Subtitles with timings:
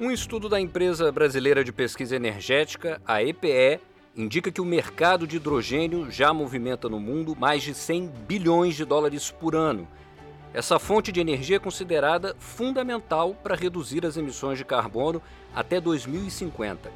[0.00, 3.80] Um estudo da empresa brasileira de pesquisa energética, a EPE,
[4.14, 8.84] indica que o mercado de hidrogênio já movimenta no mundo mais de 100 bilhões de
[8.84, 9.88] dólares por ano.
[10.54, 15.20] Essa fonte de energia é considerada fundamental para reduzir as emissões de carbono
[15.52, 16.92] até 2050.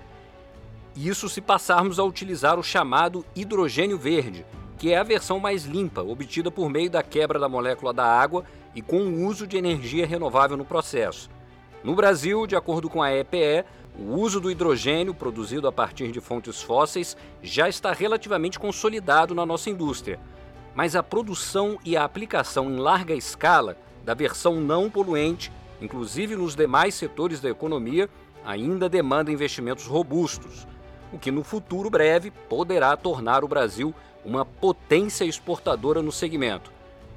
[0.95, 4.47] Isso se passarmos a utilizar o chamado hidrogênio verde,
[4.79, 8.45] que é a versão mais limpa, obtida por meio da quebra da molécula da água
[8.77, 11.29] e com o uso de energia renovável no processo.
[11.85, 13.65] No Brasil, de acordo com a EPE,
[13.99, 19.45] o uso do hidrogênio produzido a partir de fontes fósseis já está relativamente consolidado na
[19.45, 20.19] nossa indústria.
[20.75, 26.55] Mas a produção e a aplicação em larga escala da versão não poluente, inclusive nos
[26.55, 28.09] demais setores da economia,
[28.45, 30.67] ainda demanda investimentos robustos,
[31.13, 33.93] o que no futuro breve poderá tornar o Brasil
[34.25, 36.72] uma potência exportadora no segmento.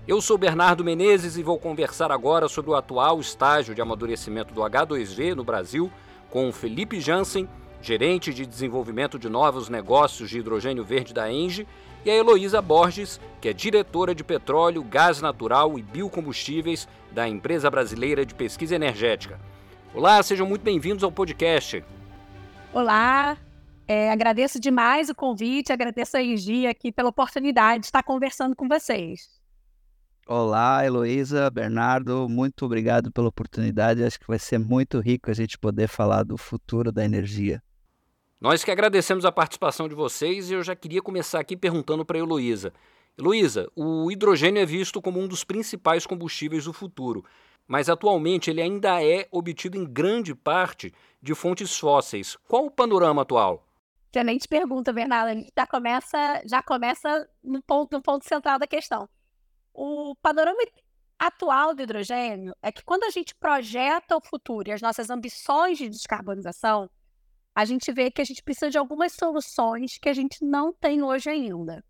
[0.07, 4.61] Eu sou Bernardo Menezes e vou conversar agora sobre o atual estágio de amadurecimento do
[4.61, 5.91] H2V no Brasil
[6.29, 7.49] com Felipe Jansen,
[7.81, 11.67] gerente de desenvolvimento de novos negócios de hidrogênio verde da Engie,
[12.05, 17.71] e a Heloísa Borges, que é diretora de petróleo, gás natural e biocombustíveis da empresa
[17.71, 19.39] brasileira de pesquisa energética.
[19.91, 21.83] Olá, sejam muito bem-vindos ao podcast.
[22.71, 23.39] Olá,
[23.87, 28.67] é, agradeço demais o convite, agradeço a Engie aqui pela oportunidade de estar conversando com
[28.67, 29.34] vocês.
[30.27, 34.03] Olá, Heloísa, Bernardo, muito obrigado pela oportunidade.
[34.03, 37.61] Acho que vai ser muito rico a gente poder falar do futuro da energia.
[38.41, 42.17] Nós que agradecemos a participação de vocês e eu já queria começar aqui perguntando para
[42.17, 42.73] a Heloísa.
[43.15, 47.23] Heloísa, o hidrogênio é visto como um dos principais combustíveis do futuro,
[47.67, 52.35] mas atualmente ele ainda é obtido em grande parte de fontes fósseis.
[52.47, 53.63] Qual o panorama atual?
[54.11, 55.29] Excelente pergunta, Bernardo.
[55.29, 59.07] A gente já começa, já começa no ponto, no ponto central da questão.
[59.77, 60.57] O panorama
[61.19, 65.77] atual do hidrogênio é que quando a gente projeta o futuro e as nossas ambições
[65.77, 66.89] de descarbonização,
[67.53, 71.03] a gente vê que a gente precisa de algumas soluções que a gente não tem
[71.03, 71.83] hoje ainda.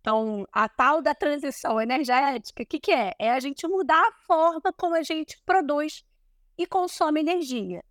[0.00, 3.12] Então, a tal da transição energética, o que, que é?
[3.20, 6.04] É a gente mudar a forma como a gente produz
[6.58, 7.84] e consome energia.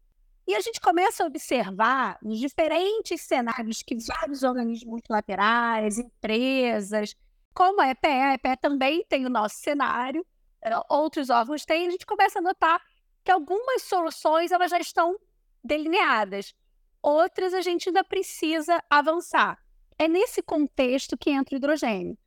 [0.46, 7.16] E a gente começa a observar nos diferentes cenários que vários organismos multilaterais, empresas,
[7.54, 10.26] como a EPE, a EPE também tem o nosso cenário,
[10.62, 12.82] eh, outros órgãos têm, a gente começa a notar
[13.24, 15.18] que algumas soluções elas já estão
[15.64, 16.54] delineadas,
[17.02, 19.58] outras a gente ainda precisa avançar.
[19.98, 22.18] É nesse contexto que entra o hidrogênio.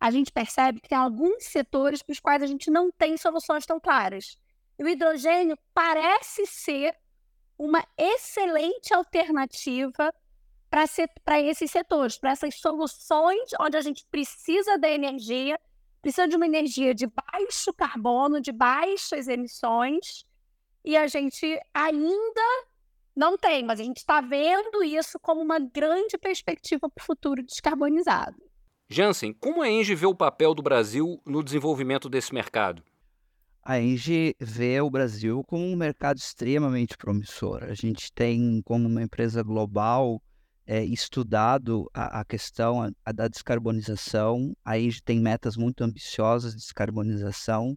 [0.00, 3.66] A gente percebe que tem alguns setores para os quais a gente não tem soluções
[3.66, 4.36] tão claras.
[4.78, 6.96] E o hidrogênio parece ser
[7.58, 10.12] uma excelente alternativa
[10.70, 15.58] para esses setores, para essas soluções onde a gente precisa da energia,
[16.00, 20.24] precisa de uma energia de baixo carbono, de baixas emissões,
[20.84, 22.66] e a gente ainda
[23.14, 27.42] não tem, mas a gente está vendo isso como uma grande perspectiva para o futuro
[27.42, 28.36] descarbonizado.
[28.88, 32.82] Jansen, como a Engie vê o papel do Brasil no desenvolvimento desse mercado?
[33.62, 37.64] A Engie vê o Brasil como um mercado extremamente promissor.
[37.64, 40.20] A gente tem como uma empresa global
[40.70, 44.56] é, estudado a, a questão a, a da descarbonização.
[44.64, 47.76] A IGE tem metas muito ambiciosas de descarbonização.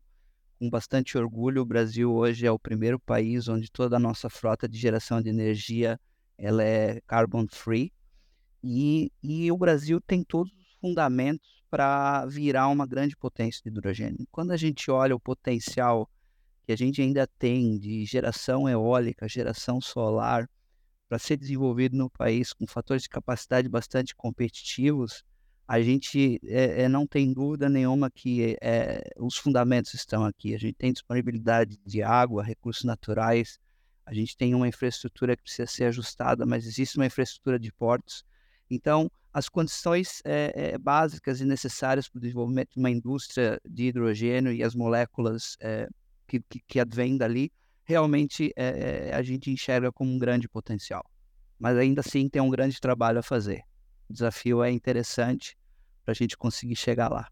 [0.60, 4.70] Com bastante orgulho, o Brasil hoje é o primeiro país onde toda a nossa frota
[4.70, 6.00] de geração de energia
[6.38, 7.92] ela é carbon free.
[8.64, 14.28] E, e o Brasil tem todos os fundamentos para virar uma grande potência de hidrogênio.
[14.32, 16.08] Quando a gente olha o potencial
[16.64, 20.48] que a gente ainda tem de geração eólica, geração solar,
[21.14, 25.24] para ser desenvolvido no país com fatores de capacidade bastante competitivos,
[25.68, 30.56] a gente é, é, não tem dúvida nenhuma que é, os fundamentos estão aqui.
[30.56, 33.60] A gente tem disponibilidade de água, recursos naturais,
[34.04, 38.26] a gente tem uma infraestrutura que precisa ser ajustada, mas existe uma infraestrutura de portos.
[38.68, 44.52] Então, as condições é, básicas e necessárias para o desenvolvimento de uma indústria de hidrogênio
[44.52, 45.56] e as moléculas
[46.28, 47.52] que, que, que advêm dali
[47.84, 51.06] realmente é, a gente enxerga como um grande potencial.
[51.60, 53.64] Mas ainda assim tem um grande trabalho a fazer.
[54.10, 55.58] O desafio é interessante
[56.04, 57.28] para a gente conseguir chegar lá.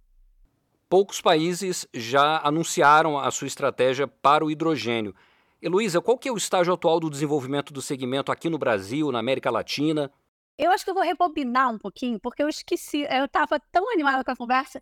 [0.89, 5.15] Poucos países já anunciaram a sua estratégia para o hidrogênio.
[5.61, 9.19] Heloísa, qual que é o estágio atual do desenvolvimento do segmento aqui no Brasil, na
[9.19, 10.11] América Latina?
[10.57, 14.23] Eu acho que eu vou rebobinar um pouquinho, porque eu esqueci, eu estava tão animada
[14.23, 14.81] com a conversa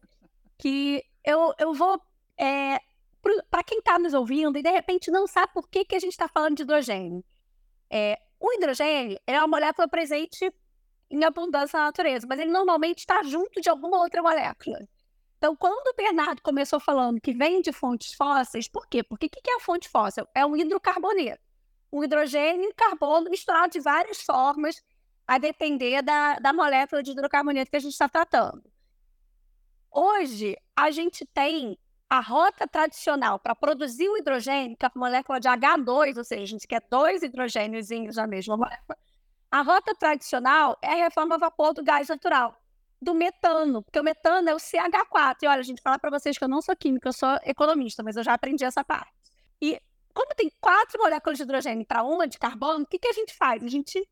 [0.57, 2.01] que eu, eu vou
[2.37, 2.79] é,
[3.49, 6.11] para quem está nos ouvindo e de repente não sabe por que, que a gente
[6.11, 7.23] está falando de hidrogênio.
[7.89, 10.51] É, o hidrogênio é uma molécula presente
[11.09, 14.87] em abundância na natureza, mas ele normalmente está junto de alguma outra molécula.
[15.37, 19.01] Então, quando o Bernardo começou falando que vem de fontes fósseis, por quê?
[19.01, 20.27] Porque o que é a fonte fóssil?
[20.35, 21.41] É um hidrocarboneto.
[21.91, 24.83] o hidrogênio e carbono misturado de várias formas,
[25.25, 28.63] a depender da, da molécula de hidrocarboneto que a gente está tratando.
[29.91, 31.77] Hoje, a gente tem
[32.09, 36.43] a rota tradicional para produzir o hidrogênio, que é a molécula de H2, ou seja,
[36.43, 38.97] a gente quer dois hidrogênios na mesma molécula.
[39.51, 42.59] A rota tradicional é a reforma a vapor do gás natural,
[42.99, 45.37] do metano, porque o metano é o CH4.
[45.43, 48.01] E olha, a gente fala para vocês que eu não sou química, eu sou economista,
[48.01, 49.13] mas eu já aprendi essa parte.
[49.61, 49.79] E
[50.13, 53.35] como tem quatro moléculas de hidrogênio para uma de carbono, o que, que a gente
[53.35, 53.63] faz?
[53.63, 54.07] A gente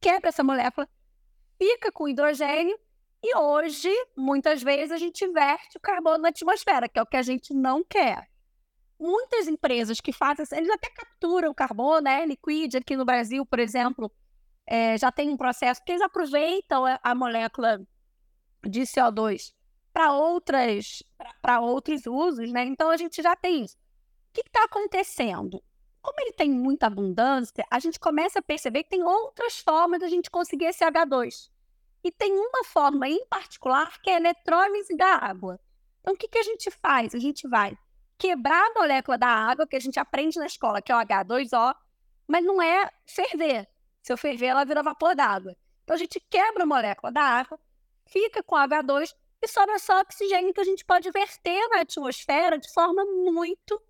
[0.00, 0.88] quebra essa molécula,
[1.58, 2.78] fica com hidrogênio
[3.26, 7.16] e hoje, muitas vezes, a gente verte o carbono na atmosfera, que é o que
[7.16, 8.28] a gente não quer.
[9.00, 12.26] Muitas empresas que fazem, eles até capturam o carbono, né?
[12.26, 14.12] Liquid aqui no Brasil, por exemplo,
[14.66, 17.80] é, já tem um processo que eles aproveitam a molécula
[18.62, 19.54] de CO2
[19.90, 21.02] para outras
[21.40, 22.64] para outros usos, né?
[22.66, 23.76] Então a gente já tem isso.
[23.76, 25.62] O que está acontecendo?
[26.02, 30.04] Como ele tem muita abundância, a gente começa a perceber que tem outras formas de
[30.04, 31.53] a gente conseguir esse H2.
[32.04, 35.58] E tem uma forma em particular que é a eletrólise da água.
[36.00, 37.14] Então, o que, que a gente faz?
[37.14, 37.76] A gente vai
[38.18, 41.74] quebrar a molécula da água, que a gente aprende na escola, que é o H2O,
[42.28, 43.66] mas não é ferver.
[44.02, 45.56] Se eu ferver, ela vira vapor d'água.
[45.82, 47.58] Então, a gente quebra a molécula da água,
[48.06, 52.70] fica com H2 e sobra só oxigênio que a gente pode verter na atmosfera de
[52.70, 53.80] forma muito,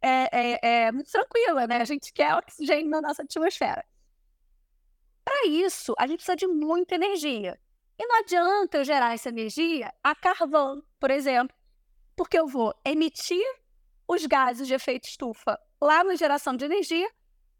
[0.00, 1.82] é, é, é, muito tranquila, né?
[1.82, 3.84] A gente quer oxigênio na nossa atmosfera.
[5.30, 7.56] Para isso, a gente precisa de muita energia.
[7.96, 11.56] E não adianta eu gerar essa energia a carvão, por exemplo,
[12.16, 13.46] porque eu vou emitir
[14.08, 17.08] os gases de efeito estufa lá na geração de energia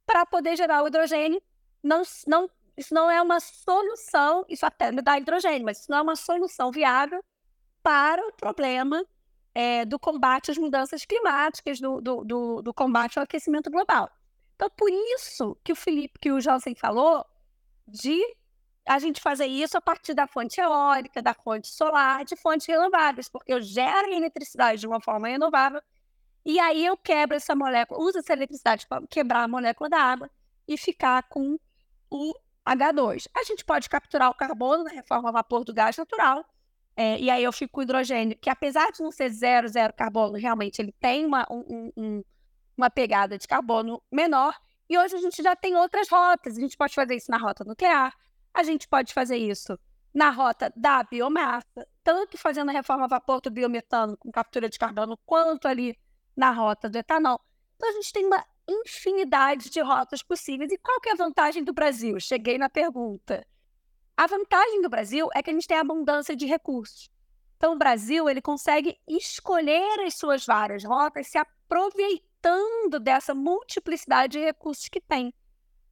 [0.04, 1.40] para poder gerar o hidrogênio.
[1.80, 5.98] Não, não, isso não é uma solução, isso até me dá hidrogênio, mas isso não
[5.98, 7.22] é uma solução viável
[7.84, 9.00] para o problema
[9.54, 14.10] é, do combate às mudanças climáticas, do, do, do, do combate ao aquecimento global.
[14.56, 17.24] Então, por isso que o Felipe, que o Josen falou,
[17.86, 18.20] de
[18.86, 23.28] a gente fazer isso a partir da fonte eólica, da fonte solar, de fontes renováveis,
[23.28, 25.80] porque eu gero eletricidade de uma forma renovável
[26.44, 30.30] e aí eu quebro essa molécula, uso essa eletricidade para quebrar a molécula da água
[30.66, 31.58] e ficar com
[32.10, 32.34] o
[32.66, 33.28] H2.
[33.36, 36.44] A gente pode capturar o carbono na reforma a vapor do gás natural,
[36.96, 39.92] é, e aí eu fico com o hidrogênio, que apesar de não ser zero, zero
[39.92, 42.24] carbono, realmente ele tem uma, um, um,
[42.76, 44.54] uma pegada de carbono menor,
[44.90, 46.58] e hoje a gente já tem outras rotas.
[46.58, 48.12] A gente pode fazer isso na rota nuclear,
[48.52, 49.78] a gente pode fazer isso
[50.12, 54.76] na rota da biomassa, tanto fazendo a reforma a vapor do biometano com captura de
[54.76, 55.96] carbono, quanto ali
[56.36, 57.40] na rota do etanol.
[57.76, 60.72] Então a gente tem uma infinidade de rotas possíveis.
[60.72, 62.18] E qual que é a vantagem do Brasil?
[62.18, 63.46] Cheguei na pergunta.
[64.16, 67.08] A vantagem do Brasil é que a gente tem abundância de recursos.
[67.56, 74.38] Então o Brasil ele consegue escolher as suas várias rotas, se aproveitar aproveitando dessa multiplicidade
[74.38, 75.32] de recursos que tem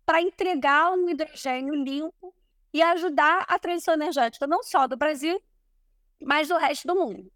[0.04, 2.34] para entregar um hidrogênio limpo
[2.72, 5.40] e ajudar a transição energética não só do Brasil,
[6.20, 7.30] mas do resto do mundo.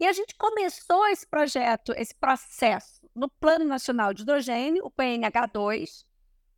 [0.00, 6.04] E a gente começou esse projeto, esse processo no Plano Nacional de Hidrogênio, o PNH2.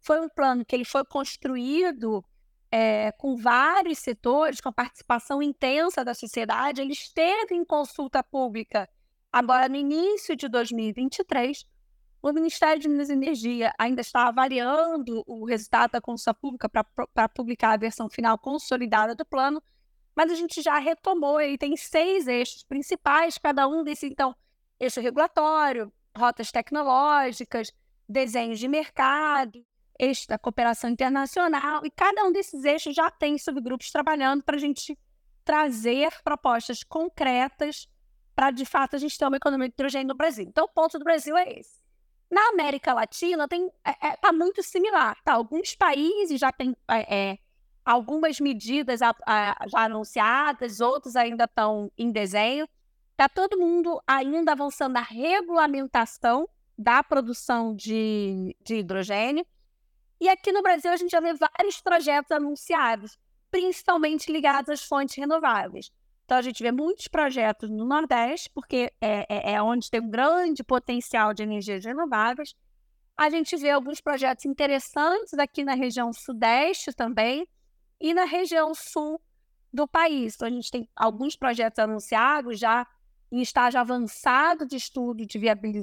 [0.00, 2.25] Foi um plano que ele foi construído
[2.70, 6.81] é, com vários setores, com participação intensa da sociedade.
[6.81, 8.88] Ele esteve em consulta pública
[9.32, 11.64] agora no início de 2023
[12.22, 17.29] o Ministério de Minas e Energia ainda está avaliando o resultado da consulta pública para
[17.29, 19.62] publicar a versão final consolidada do plano,
[20.15, 24.36] mas a gente já retomou, ele tem seis eixos principais, cada um desses, então,
[24.79, 27.72] eixo regulatório, rotas tecnológicas,
[28.08, 29.65] desenhos de mercado,
[29.98, 34.60] eixo da cooperação internacional, e cada um desses eixos já tem subgrupos trabalhando para a
[34.60, 34.98] gente
[35.44, 37.89] trazer propostas concretas
[38.34, 40.44] para, de fato, a gente ter uma economia de hidrogênio no Brasil.
[40.46, 41.80] Então, o ponto do Brasil é esse.
[42.31, 45.32] Na América Latina tem é, é, tá muito similar, tá?
[45.32, 47.39] Alguns países já têm é, é
[47.84, 52.69] algumas medidas a, a, já anunciadas, outros ainda estão em desenho.
[53.17, 59.44] Tá todo mundo ainda avançando na regulamentação da produção de, de hidrogênio.
[60.20, 63.19] E aqui no Brasil a gente já vê vários projetos anunciados,
[63.51, 65.91] principalmente ligados às fontes renováveis.
[66.31, 70.08] Então, a gente vê muitos projetos no Nordeste, porque é, é, é onde tem um
[70.08, 72.55] grande potencial de energias renováveis.
[73.17, 77.49] A gente vê alguns projetos interessantes aqui na região Sudeste também
[78.01, 79.20] e na região Sul
[79.72, 80.37] do país.
[80.37, 82.87] Então, a gente tem alguns projetos anunciados já
[83.32, 85.41] em estágio avançado de estudo de,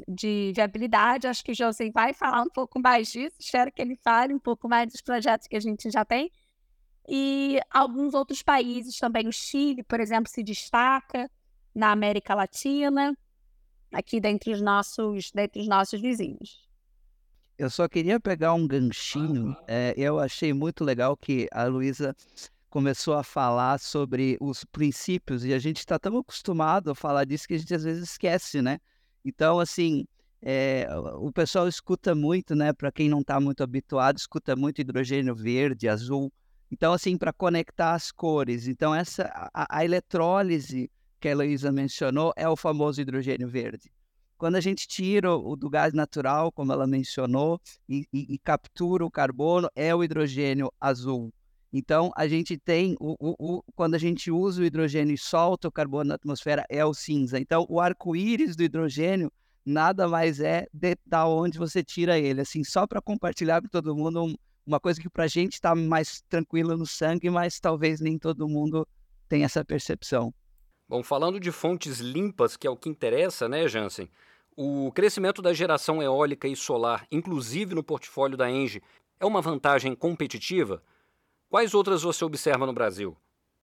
[0.07, 1.27] de viabilidade.
[1.27, 3.35] Acho que o José vai falar um pouco mais disso.
[3.37, 6.31] Espero que ele fale um pouco mais dos projetos que a gente já tem.
[7.07, 11.29] E alguns outros países também, o Chile, por exemplo, se destaca
[11.73, 13.17] na América Latina,
[13.91, 16.67] aqui dentre os nossos, dentre os nossos vizinhos.
[17.57, 19.55] Eu só queria pegar um ganchinho.
[19.67, 22.15] É, eu achei muito legal que a Luísa
[22.69, 27.47] começou a falar sobre os princípios e a gente está tão acostumado a falar disso
[27.47, 28.79] que a gente às vezes esquece, né?
[29.25, 30.05] Então, assim,
[30.41, 32.73] é, o pessoal escuta muito, né?
[32.73, 36.31] Para quem não está muito habituado, escuta muito hidrogênio verde, azul.
[36.71, 38.67] Então, assim, para conectar as cores.
[38.67, 43.91] Então, essa a, a eletrólise que a Heloísa mencionou é o famoso hidrogênio verde.
[44.37, 47.59] Quando a gente tira o do gás natural, como ela mencionou,
[47.89, 51.33] e, e, e captura o carbono, é o hidrogênio azul.
[51.73, 55.67] Então, a gente tem, o, o, o, quando a gente usa o hidrogênio e solta
[55.67, 57.39] o carbono na atmosfera, é o cinza.
[57.39, 59.31] Então, o arco-íris do hidrogênio
[59.65, 62.41] nada mais é de, da onde você tira ele.
[62.41, 64.35] Assim, só para compartilhar com todo mundo um,
[64.67, 68.49] uma coisa que para a gente está mais tranquila no sangue, mas talvez nem todo
[68.49, 68.85] mundo
[69.29, 70.33] tenha essa percepção.
[70.89, 74.09] Bom, falando de fontes limpas, que é o que interessa, né, Jansen?
[74.55, 78.81] O crescimento da geração eólica e solar, inclusive no portfólio da Engie,
[79.19, 80.83] é uma vantagem competitiva?
[81.49, 83.15] Quais outras você observa no Brasil?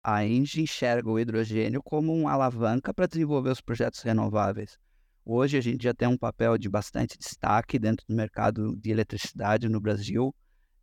[0.03, 4.79] A Engie enxerga o hidrogênio como uma alavanca para desenvolver os projetos renováveis.
[5.25, 9.69] Hoje a gente já tem um papel de bastante destaque dentro do mercado de eletricidade
[9.69, 10.35] no Brasil.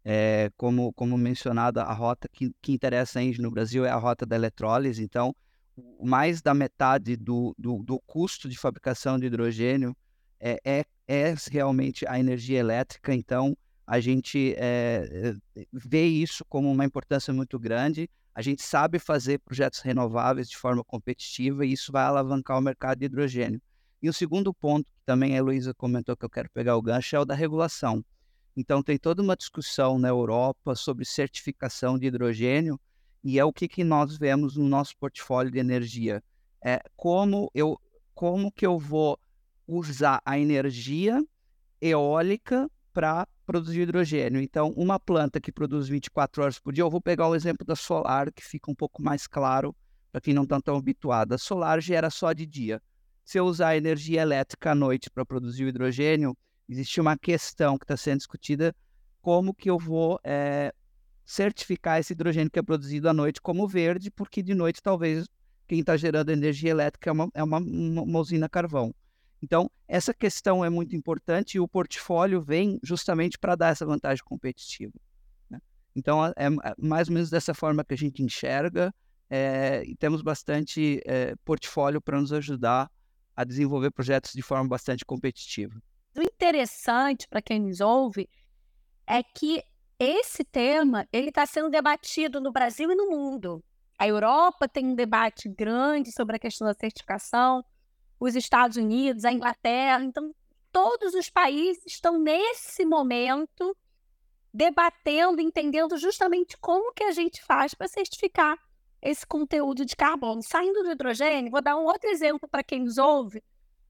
[0.09, 3.97] É, como, como mencionado, a rota que, que interessa a Engie no Brasil é a
[3.97, 5.35] rota da eletrólise, então
[6.01, 9.93] mais da metade do, do, do custo de fabricação de hidrogênio
[10.39, 13.53] é, é, é, realmente a energia elétrica, então
[13.85, 15.33] a gente é,
[15.73, 18.09] vê isso como uma importância muito grande.
[18.33, 22.99] A gente sabe fazer projetos renováveis de forma competitiva e isso vai alavancar o mercado
[22.99, 23.61] de hidrogênio.
[24.01, 27.15] E o segundo ponto, que também a Heloísa comentou que eu quero pegar o gancho,
[27.15, 28.05] é o da regulação.
[28.59, 32.79] Então, tem toda uma discussão na Europa sobre certificação de hidrogênio,
[33.23, 36.23] e é o que, que nós vemos no nosso portfólio de energia.
[36.65, 37.79] É como eu,
[38.15, 39.19] como que eu vou
[39.67, 41.23] usar a energia
[41.79, 44.41] eólica para produzir hidrogênio.
[44.41, 47.75] Então, uma planta que produz 24 horas por dia, eu vou pegar o exemplo da
[47.75, 49.75] solar, que fica um pouco mais claro
[50.11, 51.33] para quem não está tão habituado.
[51.33, 52.81] A solar gera só de dia.
[53.23, 56.35] Se eu usar energia elétrica à noite para produzir o hidrogênio,
[56.69, 58.75] existe uma questão que está sendo discutida
[59.21, 60.73] como que eu vou é,
[61.25, 65.27] certificar esse hidrogênio que é produzido à noite como verde, porque de noite talvez
[65.67, 68.93] quem está gerando energia elétrica é uma, é uma, uma usina carvão.
[69.41, 74.23] Então, essa questão é muito importante e o portfólio vem justamente para dar essa vantagem
[74.23, 74.93] competitiva.
[75.49, 75.59] Né?
[75.95, 78.93] Então, é, é, mais ou menos dessa forma que a gente enxerga
[79.29, 82.89] é, e temos bastante é, portfólio para nos ajudar
[83.35, 85.79] a desenvolver projetos de forma bastante competitiva.
[86.17, 88.27] O interessante para quem nos ouve
[89.05, 89.63] é que
[89.99, 93.63] esse tema ele está sendo debatido no Brasil e no mundo.
[93.99, 97.63] A Europa tem um debate grande sobre a questão da certificação,
[98.19, 100.03] os Estados Unidos, a Inglaterra.
[100.03, 100.33] Então,
[100.71, 103.77] todos os países estão nesse momento
[104.51, 108.57] debatendo, entendendo justamente como que a gente faz para certificar
[108.99, 110.41] esse conteúdo de carbono.
[110.41, 113.43] Saindo do hidrogênio, vou dar um outro exemplo para quem nos ouve,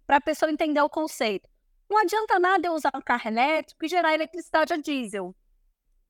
[0.06, 1.48] para a pessoa entender o conceito.
[1.90, 5.36] Não adianta nada eu usar um carro elétrico e gerar eletricidade a diesel.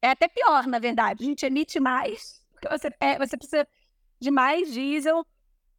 [0.01, 1.23] É até pior, na verdade.
[1.23, 3.67] A gente emite mais, porque você, é, você precisa
[4.19, 5.25] de mais diesel.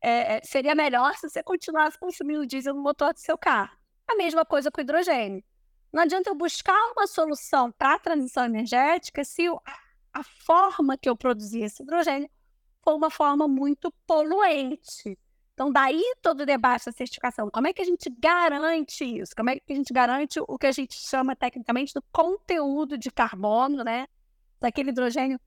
[0.00, 3.76] É, é, seria melhor se você continuasse consumindo diesel no motor do seu carro.
[4.06, 5.42] A mesma coisa com o hidrogênio.
[5.92, 9.60] Não adianta eu buscar uma solução para a transição energética se a,
[10.12, 12.30] a forma que eu produzi esse hidrogênio
[12.82, 15.18] for uma forma muito poluente.
[15.58, 17.50] Então, daí todo o debate da certificação.
[17.50, 19.34] Como é que a gente garante isso?
[19.36, 23.10] Como é que a gente garante o que a gente chama tecnicamente do conteúdo de
[23.10, 24.06] carbono, né?
[24.60, 25.40] Daquele hidrogênio.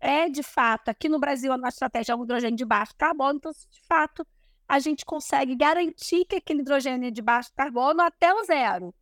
[0.00, 3.36] É, de fato, aqui no Brasil a nossa estratégia é um hidrogênio de baixo carbono,
[3.36, 4.26] então, de fato,
[4.66, 8.94] a gente consegue garantir que aquele hidrogênio é de baixo carbono até o zero.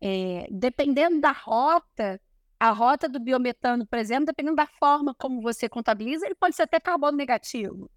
[0.00, 2.18] É, dependendo da rota,
[2.58, 6.62] a rota do biometano, por exemplo, dependendo da forma como você contabiliza, ele pode ser
[6.62, 7.90] até carbono negativo.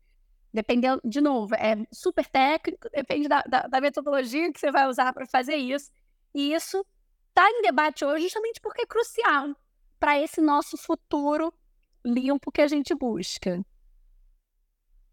[0.56, 5.12] Dependendo, de novo, é super técnico, depende da, da, da metodologia que você vai usar
[5.12, 5.92] para fazer isso.
[6.34, 6.86] E isso
[7.28, 9.54] está em debate hoje justamente porque é crucial
[10.00, 11.54] para esse nosso futuro
[12.06, 13.62] limpo que a gente busca.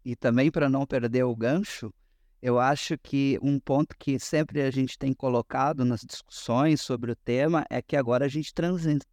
[0.05, 1.93] E também para não perder o gancho,
[2.41, 7.15] eu acho que um ponto que sempre a gente tem colocado nas discussões sobre o
[7.17, 8.53] tema é que agora a gente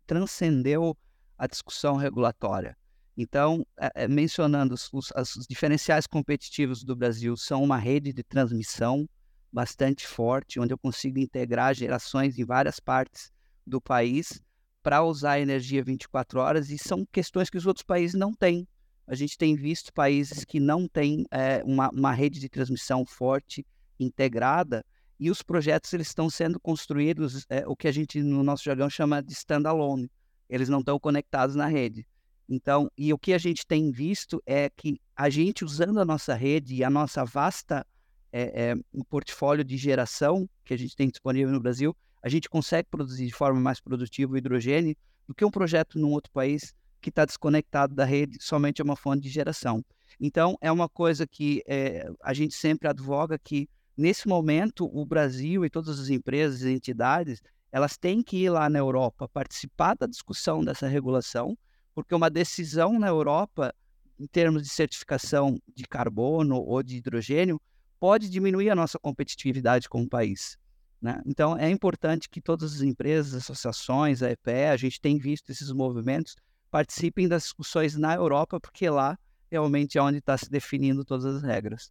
[0.07, 0.97] transcendeu
[1.37, 2.79] a discussão regulatória.
[3.17, 9.09] Então, é, mencionando os, os, os, diferenciais competitivos do Brasil, são uma rede de transmissão
[9.53, 13.31] bastante forte, onde eu consigo integrar gerações em várias partes
[13.67, 14.41] do país
[14.83, 18.67] para usar energia 24 horas, e são questões que os outros países não têm.
[19.07, 23.67] A gente tem visto países que não têm é, uma, uma rede de transmissão forte,
[23.99, 24.85] integrada,
[25.19, 28.89] e os projetos eles estão sendo construídos, é, o que a gente no nosso jargão
[28.89, 30.11] chama de standalone.
[30.49, 32.07] Eles não estão conectados na rede.
[32.51, 36.35] Então, e o que a gente tem visto é que a gente usando a nossa
[36.35, 37.87] rede e a nossa vasta
[38.33, 42.49] é, é, um portfólio de geração que a gente tem disponível no Brasil, a gente
[42.49, 46.75] consegue produzir de forma mais produtiva o hidrogênio do que um projeto num outro país
[47.01, 49.83] que está desconectado da rede, somente é uma fonte de geração.
[50.21, 53.69] Então, é uma coisa que é, a gente sempre advoga que
[54.01, 58.71] Nesse momento, o Brasil e todas as empresas e entidades, elas têm que ir lá
[58.71, 61.55] na Europa participar da discussão dessa regulação,
[62.03, 63.75] porque uma decisão na Europa,
[64.19, 67.61] em termos de certificação de carbono ou de hidrogênio,
[67.99, 70.59] pode diminuir a nossa competitividade como país.
[71.01, 71.21] Né?
[71.27, 75.73] Então, é importante que todas as empresas, associações, a EPE, a gente tem visto esses
[75.73, 76.37] movimentos,
[76.71, 79.19] participem das discussões na Europa, porque lá
[79.51, 81.91] realmente é onde está se definindo todas as regras.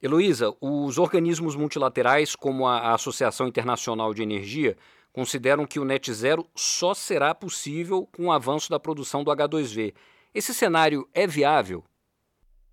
[0.00, 4.76] Heloísa, os organismos multilaterais, como a Associação Internacional de Energia,
[5.12, 9.94] consideram que o net zero só será possível com o avanço da produção do H2V.
[10.34, 11.84] Esse cenário é viável?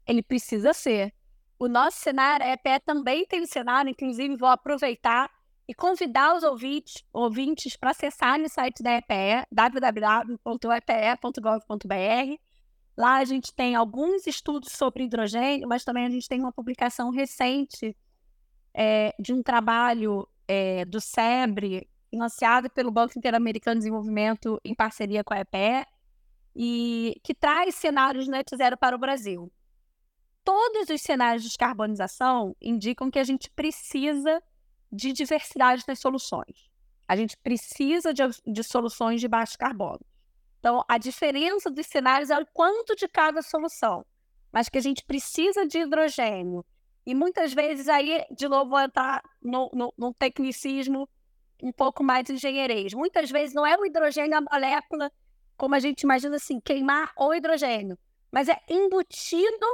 [0.08, 1.14] Ele precisa ser.
[1.60, 5.30] O nosso cenário, a EPE também tem um cenário, inclusive vou aproveitar
[5.68, 10.40] e convidar os ouvintes, ouvintes para acessarem o site da EPE, www.epe.gov.br,
[13.00, 17.10] Lá a gente tem alguns estudos sobre hidrogênio, mas também a gente tem uma publicação
[17.12, 17.96] recente
[18.74, 25.24] é, de um trabalho é, do SEBRE, financiado pelo Banco Interamericano de Desenvolvimento em parceria
[25.24, 25.86] com a EPE,
[26.56, 29.52] e que traz cenários net zero para o Brasil.
[30.44, 34.42] Todos os cenários de descarbonização indicam que a gente precisa
[34.92, 36.70] de diversidade nas soluções.
[37.08, 40.02] A gente precisa de, de soluções de baixo carbono.
[40.60, 44.06] Então, a diferença dos cenários é o quanto de cada solução,
[44.52, 46.66] mas que a gente precisa de hidrogênio.
[47.06, 51.08] E muitas vezes aí, de novo, vou entrar no, no, no tecnicismo
[51.62, 52.94] um pouco mais engenheirês.
[52.94, 55.12] Muitas vezes não é o hidrogênio a molécula,
[55.58, 57.98] como a gente imagina assim, queimar o hidrogênio,
[58.32, 59.68] mas é embutido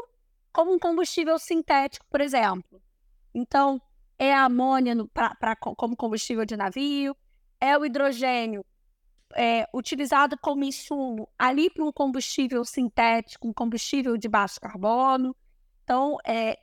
[0.51, 2.81] como um combustível sintético, por exemplo.
[3.33, 3.81] Então,
[4.17, 7.15] é a amônia no, pra, pra, como combustível de navio,
[7.59, 8.65] é o hidrogênio
[9.35, 15.35] é, utilizado como insumo ali para um combustível sintético, um combustível de baixo carbono.
[15.83, 16.57] Então, é,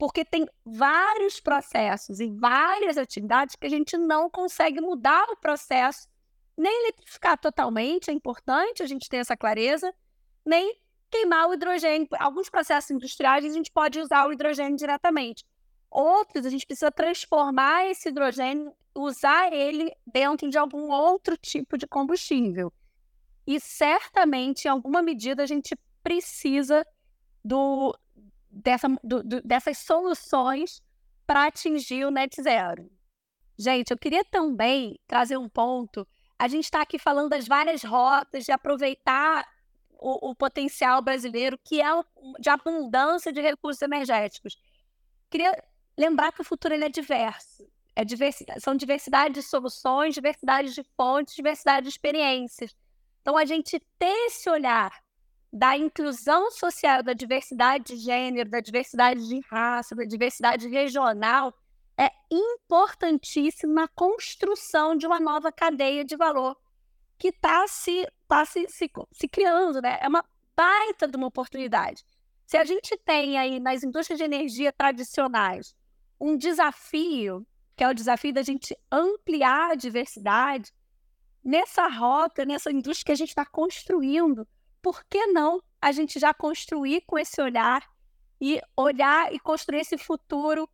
[0.00, 6.08] porque tem vários processos e várias atividades que a gente não consegue mudar o processo,
[6.56, 9.92] nem eletrificar totalmente, é importante a gente ter essa clareza,
[10.42, 10.74] nem
[11.10, 12.08] queimar o hidrogênio.
[12.18, 15.44] Alguns processos industriais a gente pode usar o hidrogênio diretamente.
[15.90, 21.86] Outros, a gente precisa transformar esse hidrogênio usar ele dentro de algum outro tipo de
[21.86, 22.72] combustível.
[23.46, 26.86] E certamente, em alguma medida, a gente precisa
[27.44, 27.94] do,
[28.50, 30.82] dessa, do, do, dessas soluções
[31.26, 32.90] para atingir o net zero.
[33.58, 36.06] Gente, eu queria também trazer um ponto.
[36.38, 39.46] A gente está aqui falando das várias rotas de aproveitar
[39.90, 41.86] o, o potencial brasileiro, que é
[42.40, 44.56] de abundância de recursos energéticos.
[45.30, 45.62] Queria
[45.96, 47.68] lembrar que o futuro ele é diverso.
[47.94, 52.74] É diversidade, são diversidade de soluções, diversidade de fontes, diversidade de experiências.
[53.20, 54.90] Então, a gente ter esse olhar
[55.52, 61.52] da inclusão social, da diversidade de gênero, da diversidade de raça, da diversidade regional,
[61.98, 66.56] é importantíssimo na construção de uma nova cadeia de valor
[67.18, 69.82] que está se, tá se, se, se criando.
[69.82, 69.98] Né?
[70.00, 70.24] É uma
[70.56, 72.04] baita de uma oportunidade.
[72.46, 75.74] Se a gente tem aí nas indústrias de energia tradicionais
[76.18, 77.46] um desafio
[77.80, 80.70] que é o desafio da gente ampliar a diversidade
[81.42, 84.46] nessa rota, nessa indústria que a gente está construindo.
[84.82, 87.86] Por que não a gente já construir com esse olhar
[88.40, 90.68] e olhar e construir esse futuro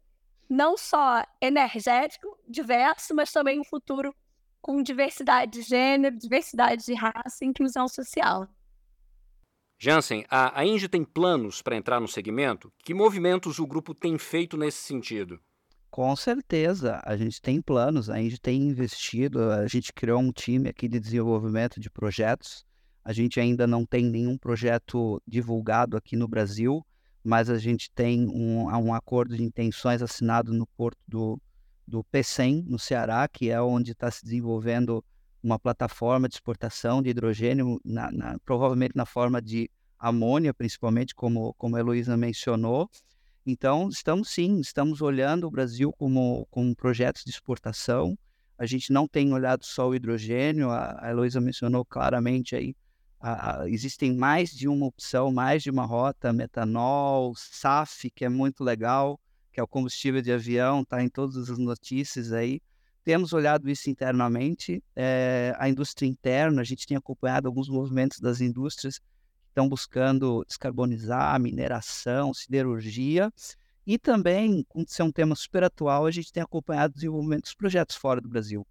[0.48, 4.14] não só energético, diverso, mas também um futuro
[4.60, 8.48] com diversidade de gênero, diversidade de raça e inclusão social.
[9.78, 12.72] Jansen, a, a Inge tem planos para entrar no segmento?
[12.78, 15.38] Que movimentos o grupo tem feito nesse sentido?
[15.90, 20.68] Com certeza, a gente tem planos, a gente tem investido, a gente criou um time
[20.68, 22.64] aqui de desenvolvimento de projetos.
[23.06, 26.84] A gente ainda não tem nenhum projeto divulgado aqui no Brasil,
[27.22, 31.40] mas a gente tem um, um acordo de intenções assinado no porto do,
[31.86, 35.04] do PECEM, no Ceará, que é onde está se desenvolvendo
[35.40, 41.54] uma plataforma de exportação de hidrogênio, na, na, provavelmente na forma de amônia, principalmente, como,
[41.54, 42.90] como a Heloísa mencionou.
[43.46, 48.18] Então, estamos sim, estamos olhando o Brasil como, como projetos de exportação.
[48.58, 52.74] A gente não tem olhado só o hidrogênio, a, a Heloísa mencionou claramente aí,
[53.26, 58.62] a, existem mais de uma opção, mais de uma rota, metanol, SAF, que é muito
[58.62, 59.18] legal,
[59.50, 62.60] que é o combustível de avião, está em todas as notícias aí.
[63.02, 64.82] Temos olhado isso internamente.
[64.94, 69.04] É, a indústria interna, a gente tem acompanhado alguns movimentos das indústrias que
[69.48, 73.32] estão buscando descarbonizar, mineração, siderurgia.
[73.86, 77.54] E também, como é um tema super atual, a gente tem acompanhado o desenvolvimento dos
[77.54, 78.66] projetos fora do Brasil.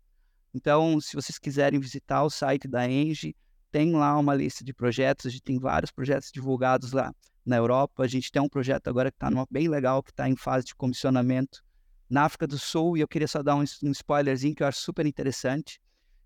[0.53, 3.35] Então, se vocês quiserem visitar o site da Engie,
[3.75, 7.13] tem lá uma lista de projetos, a gente tem vários projetos divulgados lá
[7.45, 8.03] na Europa.
[8.03, 10.75] A gente tem um projeto agora que está bem legal, que está em fase de
[10.75, 11.61] comissionamento
[12.09, 14.79] na África do Sul, e eu queria só dar um, um spoilerzinho que eu acho
[14.79, 15.81] super interessante.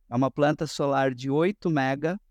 [0.07, 2.21] É uma planta solar de 8 mega,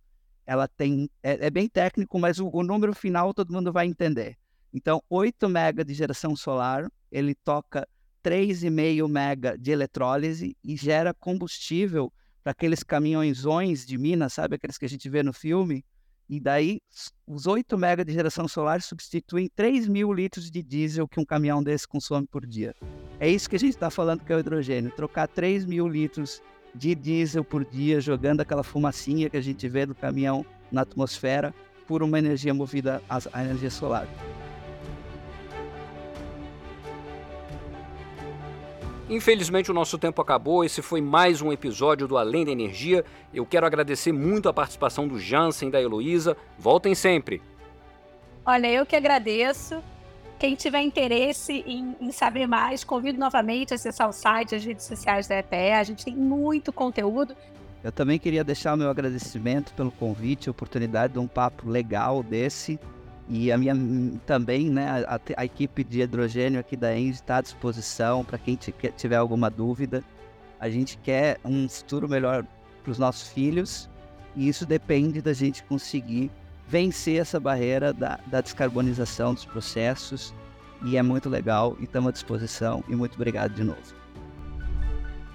[0.46, 4.38] ela tem, é, é bem técnico, mas o, o, número final todo mundo vai entender.
[4.72, 7.88] Então, 8 mega de geração solar, ele toca
[8.22, 12.12] 3,5 mega de eletrólise e gera combustível
[12.48, 14.56] para aqueles caminhões de Minas, sabe?
[14.56, 15.84] Aqueles que a gente vê no filme.
[16.30, 16.80] E daí,
[17.26, 21.62] os 8 mega de geração solar substituem 3 mil litros de diesel que um caminhão
[21.62, 22.74] desse consome por dia.
[23.20, 24.90] É isso que a gente está falando que é o hidrogênio.
[24.92, 26.40] Trocar 3 mil litros
[26.74, 31.54] de diesel por dia, jogando aquela fumacinha que a gente vê do caminhão na atmosfera,
[31.86, 34.08] por uma energia movida à energia solar.
[39.10, 43.02] Infelizmente o nosso tempo acabou, esse foi mais um episódio do Além da Energia.
[43.32, 46.36] Eu quero agradecer muito a participação do Jansen e da Heloísa.
[46.58, 47.40] Voltem sempre.
[48.44, 49.82] Olha, eu que agradeço.
[50.38, 54.84] Quem tiver interesse em, em, saber mais, convido novamente a acessar o site, as redes
[54.84, 55.72] sociais da EPE.
[55.72, 57.34] A gente tem muito conteúdo.
[57.82, 62.22] Eu também queria deixar o meu agradecimento pelo convite, a oportunidade de um papo legal
[62.22, 62.78] desse.
[63.28, 63.74] E a minha
[64.24, 68.58] também, né, a, a equipe de hidrogênio aqui da ENGE está à disposição para quem
[68.96, 70.02] tiver alguma dúvida.
[70.58, 72.44] A gente quer um futuro melhor
[72.82, 73.88] para os nossos filhos
[74.34, 76.30] e isso depende da gente conseguir
[76.66, 80.34] vencer essa barreira da, da descarbonização dos processos
[80.84, 83.98] e é muito legal e estamos à disposição e muito obrigado de novo.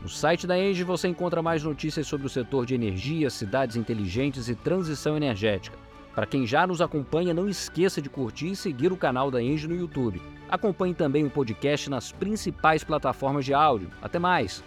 [0.01, 4.49] No site da Engie você encontra mais notícias sobre o setor de energia, cidades inteligentes
[4.49, 5.77] e transição energética.
[6.13, 9.67] Para quem já nos acompanha, não esqueça de curtir e seguir o canal da Engie
[9.67, 10.21] no YouTube.
[10.49, 13.89] Acompanhe também o podcast nas principais plataformas de áudio.
[14.02, 14.63] Até mais!